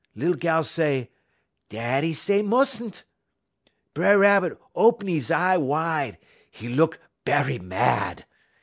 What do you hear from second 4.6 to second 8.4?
open 'e y eye wide; 'e is look berry mad.